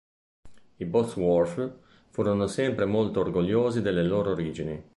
I 0.77 0.85
Bosworth 0.85 1.71
furono 2.09 2.47
sempre 2.47 2.85
molto 2.85 3.19
orgogliosi 3.19 3.83
delle 3.83 4.01
loro 4.01 4.31
origini. 4.31 4.83